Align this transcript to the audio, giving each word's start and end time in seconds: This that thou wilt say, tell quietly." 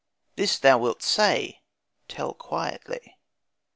This 0.35 0.57
that 0.57 0.67
thou 0.67 0.77
wilt 0.79 1.03
say, 1.03 1.61
tell 2.07 2.33
quietly." 2.33 3.17